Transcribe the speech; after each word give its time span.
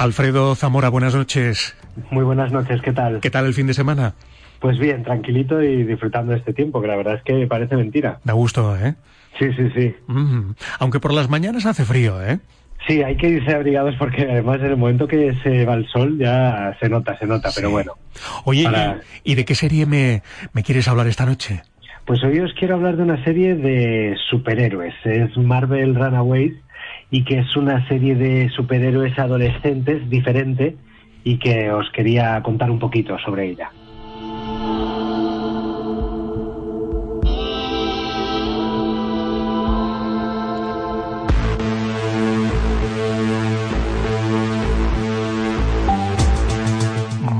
Alfredo 0.00 0.54
Zamora, 0.54 0.88
buenas 0.88 1.14
noches. 1.14 1.76
Muy 2.10 2.24
buenas 2.24 2.50
noches, 2.52 2.80
¿qué 2.80 2.90
tal? 2.90 3.20
¿Qué 3.20 3.28
tal 3.28 3.44
el 3.44 3.52
fin 3.52 3.66
de 3.66 3.74
semana? 3.74 4.14
Pues 4.58 4.78
bien, 4.78 5.02
tranquilito 5.02 5.62
y 5.62 5.84
disfrutando 5.84 6.32
de 6.32 6.38
este 6.38 6.54
tiempo, 6.54 6.80
que 6.80 6.88
la 6.88 6.96
verdad 6.96 7.16
es 7.16 7.22
que 7.22 7.46
parece 7.46 7.76
mentira. 7.76 8.18
Da 8.24 8.32
gusto, 8.32 8.78
¿eh? 8.78 8.94
Sí, 9.38 9.52
sí, 9.52 9.70
sí. 9.74 9.94
Mm, 10.06 10.52
aunque 10.78 11.00
por 11.00 11.12
las 11.12 11.28
mañanas 11.28 11.66
hace 11.66 11.84
frío, 11.84 12.22
¿eh? 12.22 12.38
Sí, 12.88 13.02
hay 13.02 13.18
que 13.18 13.28
irse 13.28 13.54
abrigados 13.54 13.94
porque 13.98 14.22
además 14.22 14.60
en 14.60 14.68
el 14.68 14.78
momento 14.78 15.06
que 15.06 15.34
se 15.42 15.66
va 15.66 15.74
el 15.74 15.86
sol 15.88 16.16
ya 16.18 16.74
se 16.80 16.88
nota, 16.88 17.18
se 17.18 17.26
nota, 17.26 17.50
pero 17.54 17.68
bueno. 17.68 17.92
Oye, 18.46 18.66
¿y 19.22 19.34
de 19.34 19.44
qué 19.44 19.54
serie 19.54 19.84
me, 19.84 20.22
me 20.54 20.62
quieres 20.62 20.88
hablar 20.88 21.08
esta 21.08 21.26
noche? 21.26 21.60
Pues 22.06 22.24
hoy 22.24 22.40
os 22.40 22.54
quiero 22.54 22.76
hablar 22.76 22.96
de 22.96 23.02
una 23.02 23.22
serie 23.22 23.54
de 23.54 24.16
superhéroes. 24.30 24.94
Es 25.04 25.36
Marvel 25.36 25.94
Runaways 25.94 26.54
y 27.10 27.24
que 27.24 27.40
es 27.40 27.56
una 27.56 27.86
serie 27.88 28.14
de 28.14 28.48
superhéroes 28.50 29.18
adolescentes 29.18 30.08
diferente 30.08 30.76
y 31.24 31.38
que 31.38 31.70
os 31.70 31.90
quería 31.90 32.42
contar 32.42 32.70
un 32.70 32.78
poquito 32.78 33.18
sobre 33.18 33.50
ella. 33.50 33.70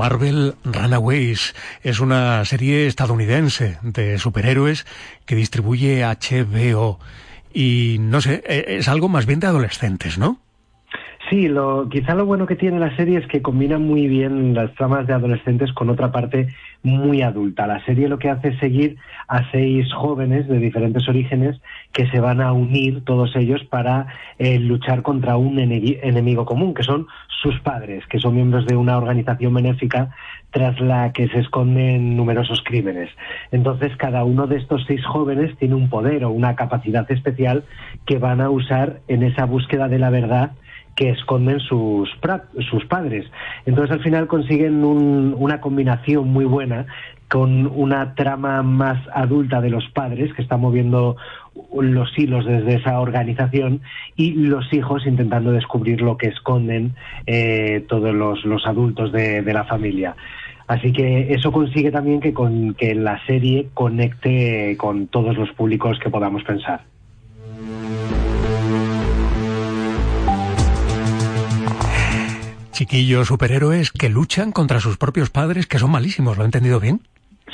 Marvel 0.01 0.55
Runaways 0.63 1.53
es 1.83 1.99
una 1.99 2.43
serie 2.43 2.87
estadounidense 2.87 3.77
de 3.83 4.17
superhéroes 4.17 4.87
que 5.27 5.35
distribuye 5.35 6.03
HBO. 6.03 6.99
Y 7.53 7.97
no 7.99 8.21
sé, 8.21 8.43
e, 8.47 8.77
es 8.77 8.87
algo 8.87 9.09
más 9.09 9.25
bien 9.25 9.39
de 9.39 9.47
adolescentes, 9.47 10.17
¿no? 10.17 10.39
Sí, 11.31 11.47
lo, 11.47 11.87
quizá 11.87 12.13
lo 12.13 12.25
bueno 12.25 12.45
que 12.45 12.57
tiene 12.57 12.77
la 12.77 12.93
serie 12.97 13.17
es 13.17 13.25
que 13.25 13.41
combina 13.41 13.79
muy 13.79 14.07
bien 14.07 14.53
las 14.53 14.73
tramas 14.75 15.07
de 15.07 15.13
adolescentes 15.13 15.71
con 15.71 15.89
otra 15.89 16.11
parte 16.11 16.49
muy 16.83 17.21
adulta. 17.21 17.67
La 17.67 17.81
serie 17.85 18.09
lo 18.09 18.19
que 18.19 18.29
hace 18.29 18.49
es 18.49 18.59
seguir 18.59 18.97
a 19.29 19.49
seis 19.49 19.87
jóvenes 19.93 20.49
de 20.49 20.57
diferentes 20.57 21.07
orígenes 21.07 21.61
que 21.93 22.05
se 22.09 22.19
van 22.19 22.41
a 22.41 22.51
unir 22.51 23.05
todos 23.05 23.33
ellos 23.37 23.63
para 23.63 24.07
eh, 24.39 24.59
luchar 24.59 25.03
contra 25.03 25.37
un 25.37 25.57
enemigo 25.57 26.43
común, 26.43 26.73
que 26.73 26.83
son 26.83 27.07
sus 27.41 27.57
padres, 27.61 28.05
que 28.07 28.19
son 28.19 28.35
miembros 28.35 28.65
de 28.65 28.75
una 28.75 28.97
organización 28.97 29.53
benéfica 29.53 30.09
tras 30.51 30.79
la 30.81 31.11
que 31.13 31.27
se 31.29 31.39
esconden 31.39 32.15
numerosos 32.17 32.61
crímenes. 32.63 33.09
Entonces, 33.51 33.95
cada 33.97 34.23
uno 34.23 34.47
de 34.47 34.57
estos 34.57 34.83
seis 34.85 35.03
jóvenes 35.05 35.55
tiene 35.57 35.75
un 35.75 35.89
poder 35.89 36.25
o 36.25 36.31
una 36.31 36.55
capacidad 36.55 37.09
especial 37.11 37.63
que 38.05 38.17
van 38.17 38.41
a 38.41 38.49
usar 38.49 38.99
en 39.07 39.23
esa 39.23 39.45
búsqueda 39.45 39.87
de 39.87 39.99
la 39.99 40.09
verdad 40.09 40.51
que 40.95 41.09
esconden 41.09 41.59
sus, 41.59 42.09
sus 42.69 42.85
padres. 42.85 43.25
Entonces 43.65 43.91
al 43.95 44.03
final 44.03 44.27
consiguen 44.27 44.83
una 44.83 45.61
combinación 45.61 46.29
muy 46.29 46.45
buena 46.45 46.85
con 47.29 47.67
una 47.67 48.13
trama 48.15 48.61
más 48.61 48.99
adulta 49.13 49.61
de 49.61 49.69
los 49.69 49.87
padres 49.91 50.33
que 50.33 50.41
están 50.41 50.59
moviendo 50.59 51.15
los 51.73 52.17
hilos 52.17 52.45
desde 52.45 52.75
esa 52.75 52.99
organización 52.99 53.81
y 54.15 54.33
los 54.33 54.71
hijos 54.73 55.05
intentando 55.05 55.51
descubrir 55.51 56.01
lo 56.01 56.17
que 56.17 56.27
esconden 56.27 56.95
eh, 57.25 57.85
todos 57.87 58.13
los, 58.13 58.45
los 58.45 58.65
adultos 58.65 59.11
de, 59.11 59.41
de, 59.41 59.53
la 59.53 59.65
familia. 59.65 60.15
Así 60.67 60.93
que 60.93 61.33
eso 61.33 61.51
consigue 61.51 61.91
también 61.91 62.21
que, 62.21 62.33
con, 62.33 62.73
que 62.75 62.95
la 62.95 63.23
serie 63.25 63.67
conecte 63.73 64.77
con 64.77 65.07
todos 65.07 65.37
los 65.37 65.51
públicos 65.51 65.99
que 65.99 66.09
podamos 66.09 66.43
pensar. 66.43 66.81
chiquillos 72.81 73.27
superhéroes 73.27 73.91
que 73.91 74.09
luchan 74.09 74.51
contra 74.51 74.79
sus 74.79 74.97
propios 74.97 75.29
padres, 75.29 75.67
que 75.67 75.77
son 75.77 75.91
malísimos, 75.91 76.35
¿lo 76.35 76.43
he 76.43 76.45
entendido 76.47 76.79
bien? 76.79 77.01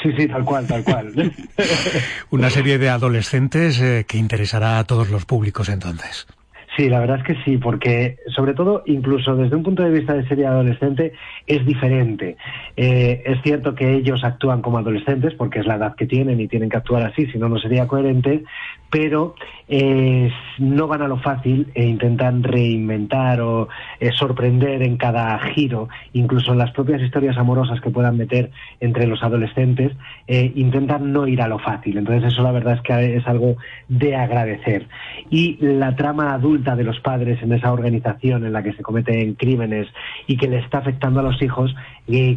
Sí, 0.01 0.11
sí, 0.17 0.27
tal 0.27 0.45
cual, 0.45 0.67
tal 0.67 0.83
cual. 0.83 1.11
Una 2.29 2.49
serie 2.49 2.77
de 2.77 2.89
adolescentes 2.89 3.81
eh, 3.81 4.05
que 4.07 4.17
interesará 4.17 4.77
a 4.79 4.83
todos 4.83 5.09
los 5.09 5.25
públicos 5.25 5.69
entonces. 5.69 6.27
Sí, 6.77 6.89
la 6.89 6.99
verdad 6.99 7.17
es 7.17 7.23
que 7.23 7.43
sí, 7.43 7.57
porque 7.57 8.17
sobre 8.35 8.53
todo, 8.53 8.83
incluso 8.85 9.35
desde 9.35 9.55
un 9.55 9.63
punto 9.63 9.81
de 9.81 9.89
vista 9.89 10.13
de 10.13 10.27
serie 10.27 10.45
adolescente, 10.45 11.11
es 11.47 11.65
diferente. 11.65 12.37
Eh, 12.75 13.23
es 13.25 13.41
cierto 13.41 13.73
que 13.73 13.95
ellos 13.95 14.23
actúan 14.23 14.61
como 14.61 14.77
adolescentes 14.77 15.33
porque 15.33 15.57
es 15.59 15.65
la 15.65 15.77
edad 15.77 15.95
que 15.95 16.05
tienen 16.05 16.39
y 16.39 16.47
tienen 16.47 16.69
que 16.69 16.77
actuar 16.77 17.01
así, 17.01 17.25
si 17.31 17.39
no, 17.39 17.49
no 17.49 17.57
sería 17.57 17.87
coherente, 17.87 18.43
pero 18.91 19.33
eh, 19.67 20.31
no 20.59 20.87
van 20.87 21.01
a 21.01 21.07
lo 21.07 21.17
fácil 21.17 21.71
e 21.73 21.83
intentan 21.83 22.43
reinventar 22.43 23.41
o 23.41 23.69
eh, 23.99 24.11
sorprender 24.11 24.83
en 24.83 24.97
cada 24.97 25.39
giro, 25.39 25.89
incluso 26.13 26.51
en 26.51 26.59
las 26.59 26.71
propias 26.73 27.01
historias 27.01 27.39
amorosas 27.39 27.81
que 27.81 27.89
puedan 27.89 28.17
meter 28.17 28.51
entre 28.79 29.07
los 29.07 29.23
adolescentes, 29.23 29.93
intentan 30.27 31.11
no 31.11 31.25
ir 31.25 31.41
a 31.41 31.47
lo 31.47 31.57
fácil. 31.57 31.97
Entonces 31.97 32.33
eso 32.33 32.43
la 32.43 32.51
verdad 32.51 32.75
es 32.75 32.81
que 32.81 33.15
es 33.15 33.25
algo 33.25 33.55
de 33.87 34.15
agradecer. 34.15 34.87
Y 35.31 35.57
la 35.59 35.95
trama 35.95 36.33
adulta 36.33 36.66
de 36.75 36.83
los 36.83 36.99
padres 36.99 37.41
en 37.41 37.51
esa 37.53 37.71
organización 37.71 38.45
en 38.45 38.53
la 38.53 38.63
que 38.63 38.73
se 38.73 38.83
cometen 38.83 39.35
crímenes 39.35 39.87
y 40.27 40.37
que 40.37 40.47
le 40.47 40.59
está 40.59 40.79
afectando 40.79 41.19
a 41.19 41.23
los 41.23 41.41
hijos, 41.41 41.75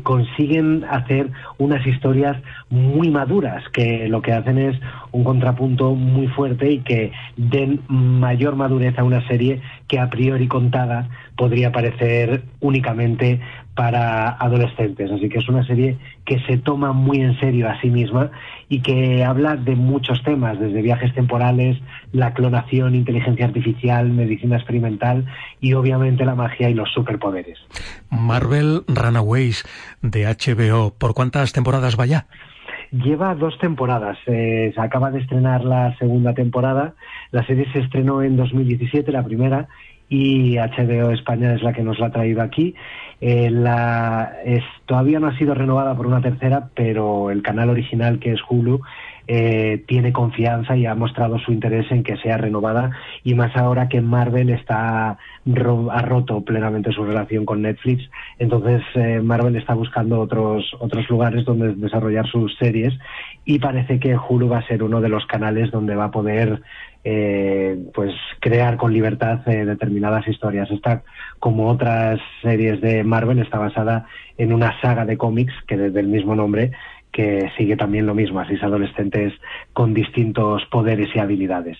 consiguen 0.02 0.84
hacer 0.91 1.30
unas 1.58 1.86
historias 1.86 2.36
muy 2.69 3.10
maduras, 3.10 3.62
que 3.72 4.08
lo 4.08 4.22
que 4.22 4.32
hacen 4.32 4.58
es 4.58 4.76
un 5.12 5.24
contrapunto 5.24 5.94
muy 5.94 6.28
fuerte 6.28 6.70
y 6.70 6.78
que 6.80 7.12
den 7.36 7.80
mayor 7.88 8.56
madurez 8.56 8.98
a 8.98 9.04
una 9.04 9.26
serie 9.26 9.60
que 9.88 9.98
a 9.98 10.10
priori 10.10 10.48
contada 10.48 11.08
podría 11.36 11.72
parecer 11.72 12.42
únicamente 12.60 13.40
para 13.74 14.30
adolescentes. 14.32 15.10
Así 15.10 15.28
que 15.28 15.38
es 15.38 15.48
una 15.48 15.64
serie 15.64 15.96
que 16.26 16.38
se 16.40 16.58
toma 16.58 16.92
muy 16.92 17.20
en 17.20 17.38
serio 17.40 17.69
a 17.69 17.80
sí 17.80 17.88
misma 17.88 18.30
y 18.69 18.80
que 18.80 19.24
habla 19.24 19.56
de 19.56 19.74
muchos 19.74 20.22
temas, 20.22 20.60
desde 20.60 20.82
viajes 20.82 21.14
temporales, 21.14 21.78
la 22.12 22.34
clonación, 22.34 22.94
inteligencia 22.94 23.46
artificial, 23.46 24.10
medicina 24.20 24.56
experimental 24.56 25.26
y 25.60 25.75
obviamente 25.75 26.25
la 26.25 26.34
magia 26.34 26.70
y 26.70 26.75
los 26.75 26.91
superpoderes. 26.92 27.58
Marvel 28.10 28.82
Runaways 28.86 29.64
de 30.03 30.26
HBO, 30.26 30.94
¿por 30.97 31.14
cuántas 31.14 31.53
temporadas 31.53 31.98
va 31.98 32.06
ya? 32.06 32.26
Lleva 32.92 33.34
dos 33.34 33.56
temporadas. 33.58 34.19
Eh, 34.26 34.72
se 34.75 34.81
acaba 34.81 35.10
de 35.10 35.20
estrenar 35.20 35.64
la 35.64 35.97
segunda 35.98 36.34
temporada. 36.34 36.94
La 37.31 37.47
serie 37.47 37.70
se 37.72 37.81
estrenó 37.81 38.22
en 38.22 38.36
2017, 38.36 39.12
la 39.12 39.25
primera, 39.25 39.69
y 40.08 40.56
HBO 40.56 41.12
España 41.12 41.54
es 41.54 41.62
la 41.62 41.72
que 41.72 41.82
nos 41.82 42.00
la 42.00 42.06
ha 42.06 42.10
traído 42.10 42.42
aquí. 42.42 42.75
Eh, 43.20 43.48
la, 43.50 44.32
es, 44.44 44.64
todavía 44.87 45.20
no 45.20 45.28
ha 45.28 45.38
sido 45.38 45.54
renovada 45.54 45.94
por 45.94 46.06
una 46.06 46.20
tercera, 46.20 46.70
pero 46.75 47.31
el 47.31 47.42
canal 47.42 47.70
original, 47.70 48.19
que 48.19 48.32
es 48.32 48.41
Hulu, 48.48 48.81
eh, 49.32 49.84
tiene 49.86 50.12
confianza 50.12 50.76
y 50.76 50.86
ha 50.86 50.96
mostrado 50.96 51.38
su 51.38 51.52
interés 51.52 51.88
en 51.92 52.02
que 52.02 52.16
sea 52.16 52.36
renovada. 52.36 52.91
Y 53.22 53.34
más 53.34 53.56
ahora 53.56 53.88
que 53.88 54.00
Marvel 54.00 54.50
está 54.50 55.18
ha 55.92 56.02
roto 56.02 56.44
plenamente 56.44 56.91
su 56.91 57.04
relación 57.04 57.46
con 57.46 57.62
Netflix. 57.62 58.10
Entonces 58.40 58.82
eh, 58.96 59.20
Marvel 59.22 59.54
está 59.54 59.74
buscando 59.74 60.19
otros 60.19 60.74
otros 60.80 61.08
lugares 61.08 61.44
donde 61.44 61.74
desarrollar 61.74 62.26
sus 62.26 62.56
series. 62.58 62.92
Y 63.44 63.60
parece 63.60 64.00
que 64.00 64.16
Hulu 64.16 64.48
va 64.48 64.58
a 64.58 64.66
ser 64.66 64.82
uno 64.82 65.00
de 65.00 65.08
los 65.08 65.24
canales 65.26 65.70
donde 65.70 65.94
va 65.94 66.06
a 66.06 66.10
poder 66.10 66.60
eh, 67.04 67.78
pues 67.94 68.12
crear 68.40 68.78
con 68.78 68.92
libertad 68.92 69.48
eh, 69.48 69.64
determinadas 69.64 70.26
historias. 70.26 70.69
Esta, 70.72 71.04
como 71.38 71.69
otras 71.69 72.19
series 72.42 72.80
de 72.80 73.04
Marvel, 73.04 73.38
está 73.38 73.58
basada 73.58 74.06
en 74.38 74.52
una 74.52 74.78
saga 74.80 75.04
de 75.04 75.16
cómics 75.16 75.54
que 75.69 75.76
desde 75.76 76.00
el 76.00 76.08
mismo 76.08 76.34
nombre 76.34 76.72
que 77.12 77.50
sigue 77.56 77.76
también 77.76 78.06
lo 78.06 78.15
mismo, 78.15 78.41
así 78.41 78.54
adolescentes 78.62 79.32
con 79.73 79.94
distintos 79.94 80.62
poderes 80.70 81.08
y 81.14 81.19
habilidades. 81.19 81.79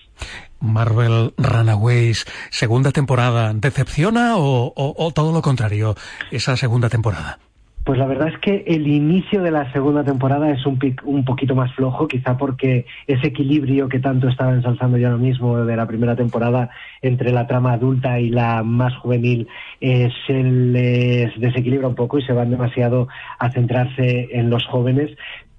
Marvel 0.59 1.33
Runaways, 1.37 2.25
segunda 2.49 2.91
temporada, 2.91 3.53
¿decepciona 3.53 4.33
o 4.37 5.11
todo 5.15 5.31
lo 5.31 5.41
contrario, 5.41 5.95
esa 6.31 6.55
segunda 6.55 6.89
temporada? 6.89 7.39
Pues 7.83 7.97
la 7.97 8.05
verdad 8.05 8.27
es 8.27 8.37
que 8.37 8.63
el 8.67 8.87
inicio 8.87 9.41
de 9.41 9.49
la 9.49 9.71
segunda 9.73 10.03
temporada 10.03 10.51
es 10.51 10.65
un, 10.67 10.77
un 11.03 11.25
poquito 11.25 11.55
más 11.55 11.73
flojo, 11.73 12.07
quizá 12.07 12.37
porque 12.37 12.85
ese 13.07 13.27
equilibrio 13.27 13.89
que 13.89 13.99
tanto 13.99 14.27
estaba 14.27 14.53
ensalzando 14.53 14.97
yo 14.97 15.07
ahora 15.07 15.17
mismo 15.17 15.65
de 15.65 15.75
la 15.75 15.87
primera 15.87 16.15
temporada 16.15 16.69
entre 17.01 17.31
la 17.31 17.47
trama 17.47 17.73
adulta 17.73 18.19
y 18.19 18.29
la 18.29 18.61
más 18.61 18.95
juvenil 18.97 19.47
eh, 19.79 20.09
se 20.27 20.43
les 20.43 21.39
desequilibra 21.39 21.87
un 21.87 21.95
poco 21.95 22.19
y 22.19 22.23
se 22.23 22.33
van 22.33 22.51
demasiado 22.51 23.07
a 23.39 23.49
centrarse 23.49 24.29
en 24.31 24.51
los 24.51 24.63
jóvenes, 24.67 25.09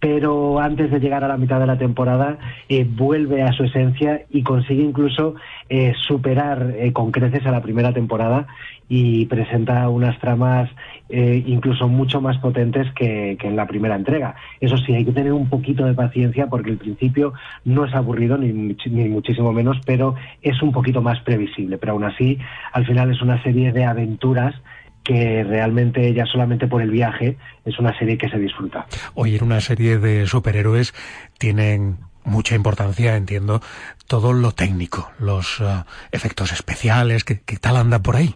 pero 0.03 0.59
antes 0.59 0.91
de 0.91 0.99
llegar 0.99 1.23
a 1.23 1.29
la 1.29 1.37
mitad 1.37 1.61
de 1.61 1.67
la 1.69 1.79
temporada 1.79 2.37
eh, 2.69 2.85
vuelve 2.85 3.43
a 3.43 3.53
su 3.53 3.63
esencia 3.63 4.23
y 4.31 4.43
consigue 4.43 4.83
incluso 4.83 5.37
eh, 5.69 5.93
superar 6.09 6.75
con 6.93 7.13
creces 7.13 7.47
a 7.47 7.53
la 7.53 7.63
primera 7.63 7.93
temporada 7.93 8.49
y 8.89 9.27
presenta 9.27 9.89
unas 9.89 10.19
tramas 10.19 10.69
eh, 11.09 11.43
incluso 11.47 11.89
mucho 11.89 12.21
más 12.21 12.37
potentes 12.39 12.93
que, 12.95 13.39
en 13.41 13.57
la 13.57 13.67
primera 13.67 13.97
entrega. 13.97 14.35
Eso 14.61 14.77
sí, 14.77 14.93
hay 14.93 15.05
que 15.05 15.13
tener 15.13 15.33
un 15.33 15.49
poquito 15.49 15.85
de 15.85 15.95
paciencia 15.95 16.49
porque 16.49 16.71
el 16.71 16.79
principio 16.79 17.33
no 17.65 17.85
es 17.85 17.95
aburrido 17.95 18.37
ni, 18.37 18.53
ni 18.53 19.09
muchísimo 19.09 19.53
menos, 19.53 19.79
pero 19.87 20.15
es 20.43 20.61
un 20.63 20.73
poquito 20.73 21.01
más 21.01 21.21
previsible. 21.21 21.79
Pero 21.79 21.93
aún 21.93 22.05
así, 22.05 22.39
al 22.73 22.85
final 22.85 23.11
es 23.11 23.23
una 23.23 23.43
serie 23.43 23.73
de 23.73 23.85
aventuras 23.85 24.55
que 25.05 25.45
realmente 25.45 26.13
ya 26.15 26.27
solamente 26.27 26.67
por 26.67 26.83
el 26.83 26.91
viaje 26.91 27.37
es 27.65 27.79
una 27.79 27.97
serie 27.99 28.19
que 28.19 28.29
se 28.29 28.39
disfruta. 28.39 28.87
Oye, 29.15 29.37
en 29.37 29.45
una 29.45 29.61
serie 29.61 29.99
de 29.99 30.27
superhéroes 30.27 30.95
tienen 31.39 31.99
mucha 32.25 32.55
importancia, 32.55 33.17
entiendo, 33.17 33.61
todo 34.07 34.33
lo 34.33 34.53
técnico, 34.53 35.11
los 35.19 35.61
uh, 35.61 35.85
efectos 36.13 36.53
especiales, 36.53 37.25
¿qué, 37.25 37.41
¿qué, 37.45 37.57
tal 37.57 37.77
anda 37.77 38.01
por 38.01 38.17
ahí? 38.17 38.35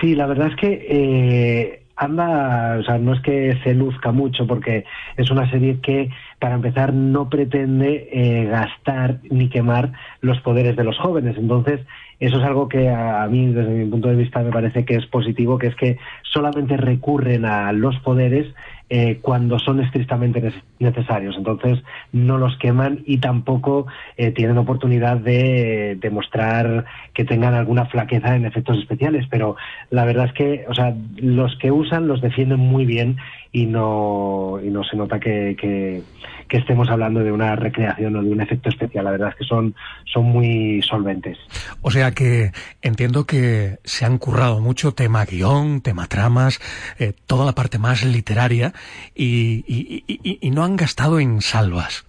Sí, 0.00 0.14
la 0.14 0.26
verdad 0.26 0.48
es 0.48 0.56
que 0.56 0.86
eh, 0.88 1.86
anda, 1.96 2.76
o 2.78 2.84
sea, 2.84 2.98
no 2.98 3.14
es 3.14 3.20
que 3.22 3.58
se 3.64 3.74
luzca 3.74 4.12
mucho 4.12 4.46
porque 4.46 4.84
es 5.16 5.30
una 5.30 5.50
serie 5.50 5.80
que, 5.80 6.10
para 6.46 6.54
empezar, 6.54 6.94
no 6.94 7.28
pretende 7.28 8.08
eh, 8.12 8.44
gastar 8.44 9.18
ni 9.28 9.48
quemar 9.48 9.90
los 10.20 10.40
poderes 10.42 10.76
de 10.76 10.84
los 10.84 10.96
jóvenes. 10.96 11.36
Entonces, 11.36 11.80
eso 12.20 12.38
es 12.38 12.44
algo 12.44 12.68
que 12.68 12.88
a, 12.88 13.26
mí, 13.28 13.52
desde 13.52 13.70
mi 13.70 13.90
punto 13.90 14.06
de 14.06 14.14
vista, 14.14 14.44
me 14.44 14.52
parece 14.52 14.84
que 14.84 14.94
es 14.94 15.06
positivo, 15.06 15.58
que 15.58 15.66
es 15.66 15.74
que 15.74 15.98
solamente 16.22 16.76
recurren 16.76 17.44
a 17.44 17.72
los 17.72 17.98
poderes 17.98 18.46
eh, 18.88 19.18
cuando 19.20 19.58
son 19.58 19.80
estrictamente 19.80 20.52
necesarios. 20.78 21.34
Entonces 21.36 21.82
no 22.12 22.38
los 22.38 22.56
queman 22.58 23.00
y 23.04 23.18
tampoco 23.18 23.88
eh, 24.16 24.30
tienen 24.30 24.56
oportunidad 24.56 25.16
de 25.16 25.98
demostrar 26.00 26.84
que 27.12 27.24
tengan 27.24 27.54
alguna 27.54 27.86
flaqueza 27.86 28.36
en 28.36 28.46
efectos 28.46 28.78
especiales. 28.78 29.26
Pero 29.28 29.56
la 29.90 30.04
verdad 30.04 30.26
es 30.26 30.32
que, 30.32 30.64
o 30.68 30.74
sea, 30.76 30.94
los 31.16 31.56
que 31.56 31.72
usan 31.72 32.06
los 32.06 32.20
defienden 32.20 32.60
muy 32.60 32.86
bien 32.86 33.16
y 33.50 33.66
no, 33.66 34.58
y 34.62 34.68
no 34.68 34.84
se 34.84 34.96
nota 34.96 35.18
que, 35.18 35.56
que, 35.58 36.02
que 36.48 36.58
estemos 36.58 36.88
hablando 36.88 37.20
de 37.20 37.32
una 37.32 37.56
recreación 37.56 38.16
o 38.16 38.22
de 38.22 38.30
un 38.30 38.40
efecto 38.40 38.68
especial. 38.68 39.04
La 39.04 39.12
verdad 39.12 39.30
es 39.30 39.36
que 39.36 39.44
son, 39.44 39.74
son 40.04 40.24
muy 40.24 40.82
solventes. 40.82 41.38
O 41.82 41.90
sea 41.90 42.12
que 42.12 42.52
entiendo 42.82 43.24
que 43.24 43.78
se 43.84 44.04
han 44.04 44.18
currado 44.18 44.60
mucho 44.60 44.92
tema 44.92 45.24
guion, 45.24 45.80
tema 45.80 46.06
tramas, 46.06 46.60
eh, 46.98 47.12
toda 47.26 47.44
la 47.44 47.52
parte 47.52 47.78
más 47.78 48.04
literaria 48.04 48.72
y, 49.14 49.64
y, 49.66 50.04
y, 50.06 50.38
y 50.40 50.50
no 50.50 50.64
han 50.64 50.76
gastado 50.76 51.20
en 51.20 51.40
salvas. 51.40 52.06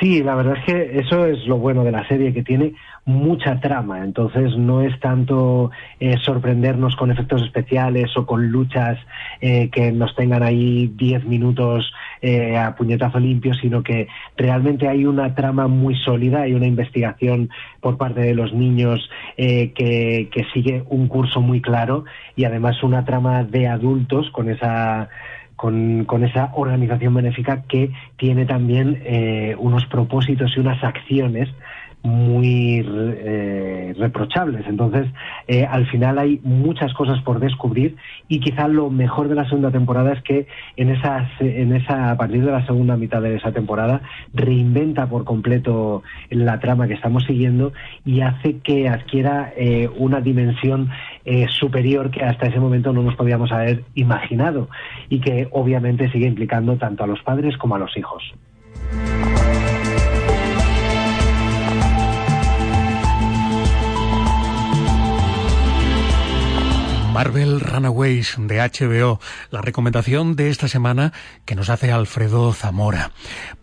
Sí, 0.00 0.22
la 0.22 0.34
verdad 0.34 0.56
es 0.58 0.64
que 0.64 0.98
eso 0.98 1.24
es 1.24 1.46
lo 1.46 1.58
bueno 1.58 1.84
de 1.84 1.92
la 1.92 2.06
serie, 2.08 2.32
que 2.32 2.42
tiene 2.42 2.74
mucha 3.06 3.60
trama, 3.60 4.02
entonces 4.02 4.56
no 4.56 4.80
es 4.80 4.98
tanto 4.98 5.70
eh, 6.00 6.16
sorprendernos 6.22 6.96
con 6.96 7.10
efectos 7.10 7.42
especiales 7.42 8.16
o 8.16 8.24
con 8.26 8.48
luchas 8.48 8.98
eh, 9.40 9.68
que 9.70 9.92
nos 9.92 10.16
tengan 10.16 10.42
ahí 10.42 10.90
10 10.96 11.26
minutos 11.26 11.92
eh, 12.26 12.56
a 12.56 12.74
puñetazo 12.74 13.20
limpio, 13.20 13.52
sino 13.52 13.82
que 13.82 14.08
realmente 14.34 14.88
hay 14.88 15.04
una 15.04 15.34
trama 15.34 15.68
muy 15.68 15.94
sólida, 15.94 16.40
hay 16.40 16.54
una 16.54 16.66
investigación 16.66 17.50
por 17.82 17.98
parte 17.98 18.22
de 18.22 18.34
los 18.34 18.54
niños 18.54 19.10
eh, 19.36 19.72
que, 19.74 20.30
que 20.32 20.46
sigue 20.54 20.84
un 20.88 21.06
curso 21.08 21.42
muy 21.42 21.60
claro 21.60 22.06
y 22.34 22.46
además 22.46 22.82
una 22.82 23.04
trama 23.04 23.44
de 23.44 23.68
adultos 23.68 24.30
con 24.30 24.48
esa 24.48 25.10
con, 25.56 26.06
con, 26.06 26.24
esa 26.24 26.50
organización 26.54 27.12
benéfica 27.12 27.64
que 27.68 27.90
tiene 28.16 28.46
también 28.46 29.02
eh, 29.04 29.54
unos 29.58 29.84
propósitos 29.84 30.56
y 30.56 30.60
unas 30.60 30.82
acciones 30.82 31.50
muy 32.04 32.84
eh, 32.86 33.94
reprochables. 33.98 34.66
Entonces, 34.68 35.06
eh, 35.48 35.66
al 35.68 35.86
final 35.86 36.18
hay 36.18 36.38
muchas 36.44 36.92
cosas 36.92 37.20
por 37.22 37.40
descubrir 37.40 37.96
y 38.28 38.40
quizá 38.40 38.68
lo 38.68 38.90
mejor 38.90 39.28
de 39.28 39.34
la 39.34 39.48
segunda 39.48 39.70
temporada 39.70 40.12
es 40.12 40.22
que 40.22 40.46
en 40.76 40.90
esa, 40.90 41.28
en 41.40 41.74
esa, 41.74 42.10
a 42.10 42.16
partir 42.16 42.44
de 42.44 42.52
la 42.52 42.64
segunda 42.66 42.96
mitad 42.96 43.22
de 43.22 43.36
esa 43.36 43.52
temporada, 43.52 44.02
reinventa 44.34 45.06
por 45.06 45.24
completo 45.24 46.02
la 46.30 46.60
trama 46.60 46.86
que 46.86 46.94
estamos 46.94 47.24
siguiendo 47.24 47.72
y 48.04 48.20
hace 48.20 48.58
que 48.58 48.88
adquiera 48.88 49.52
eh, 49.56 49.88
una 49.96 50.20
dimensión 50.20 50.90
eh, 51.24 51.46
superior 51.48 52.10
que 52.10 52.22
hasta 52.22 52.46
ese 52.46 52.60
momento 52.60 52.92
no 52.92 53.02
nos 53.02 53.16
podíamos 53.16 53.50
haber 53.50 53.82
imaginado 53.94 54.68
y 55.08 55.20
que 55.20 55.48
obviamente 55.52 56.10
sigue 56.10 56.26
implicando 56.26 56.76
tanto 56.76 57.04
a 57.04 57.06
los 57.06 57.22
padres 57.22 57.56
como 57.56 57.76
a 57.76 57.78
los 57.78 57.96
hijos. 57.96 58.22
Marvel 67.14 67.60
Runaways 67.60 68.34
de 68.40 68.58
HBO, 68.58 69.20
la 69.52 69.62
recomendación 69.62 70.34
de 70.34 70.50
esta 70.50 70.66
semana 70.66 71.12
que 71.46 71.54
nos 71.54 71.70
hace 71.70 71.92
Alfredo 71.92 72.52
Zamora. 72.52 73.12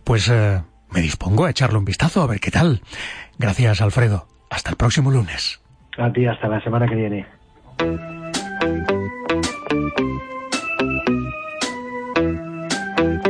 Pues 0.04 0.30
eh, 0.30 0.62
me 0.90 1.02
dispongo 1.02 1.44
a 1.44 1.50
echarle 1.50 1.76
un 1.76 1.84
vistazo 1.84 2.22
a 2.22 2.26
ver 2.26 2.40
qué 2.40 2.50
tal. 2.50 2.80
Gracias, 3.38 3.82
Alfredo. 3.82 4.26
Hasta 4.48 4.70
el 4.70 4.76
próximo 4.76 5.10
lunes. 5.10 5.60
A 5.98 6.10
ti, 6.10 6.24
hasta 6.24 6.48
la 6.48 6.64
semana 6.64 6.88
que 6.88 6.94
viene. 6.94 7.26